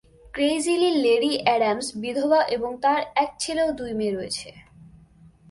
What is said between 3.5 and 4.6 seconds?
ও দুই মেয়ে রয়েছে।